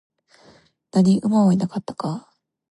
[0.93, 2.33] 何、馬はいなかったか?